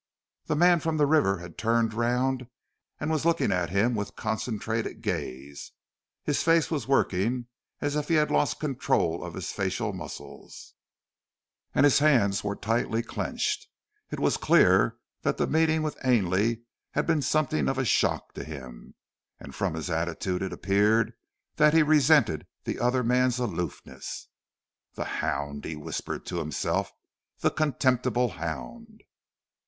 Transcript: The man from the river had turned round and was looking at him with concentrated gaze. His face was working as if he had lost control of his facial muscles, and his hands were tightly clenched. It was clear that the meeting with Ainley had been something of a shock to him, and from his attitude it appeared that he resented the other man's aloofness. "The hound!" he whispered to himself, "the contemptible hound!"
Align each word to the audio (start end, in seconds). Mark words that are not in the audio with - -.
The 0.47 0.55
man 0.55 0.79
from 0.79 0.97
the 0.97 1.05
river 1.05 1.37
had 1.37 1.59
turned 1.59 1.93
round 1.93 2.47
and 2.99 3.11
was 3.11 3.23
looking 3.23 3.51
at 3.51 3.69
him 3.69 3.93
with 3.93 4.15
concentrated 4.15 5.03
gaze. 5.03 5.73
His 6.23 6.41
face 6.41 6.71
was 6.71 6.87
working 6.87 7.45
as 7.81 7.95
if 7.95 8.07
he 8.07 8.15
had 8.15 8.31
lost 8.31 8.59
control 8.59 9.23
of 9.23 9.35
his 9.35 9.51
facial 9.51 9.93
muscles, 9.93 10.73
and 11.75 11.83
his 11.83 11.99
hands 11.99 12.43
were 12.43 12.55
tightly 12.55 13.03
clenched. 13.03 13.67
It 14.09 14.19
was 14.19 14.37
clear 14.37 14.97
that 15.21 15.37
the 15.37 15.45
meeting 15.45 15.83
with 15.83 16.03
Ainley 16.03 16.63
had 16.93 17.05
been 17.05 17.21
something 17.21 17.69
of 17.69 17.77
a 17.77 17.85
shock 17.85 18.33
to 18.33 18.43
him, 18.43 18.95
and 19.39 19.53
from 19.53 19.75
his 19.75 19.91
attitude 19.91 20.41
it 20.41 20.51
appeared 20.51 21.13
that 21.57 21.75
he 21.75 21.83
resented 21.83 22.47
the 22.63 22.79
other 22.79 23.03
man's 23.03 23.37
aloofness. 23.37 24.29
"The 24.95 25.05
hound!" 25.21 25.63
he 25.63 25.75
whispered 25.75 26.25
to 26.25 26.37
himself, 26.39 26.91
"the 27.41 27.51
contemptible 27.51 28.29
hound!" 28.29 29.03